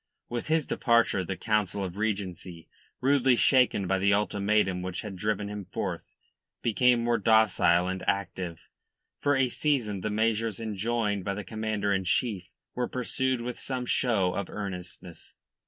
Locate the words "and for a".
8.57-9.49